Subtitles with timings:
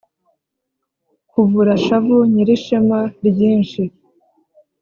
[1.31, 3.81] Kavura-shavu Nyirishema ryinshi,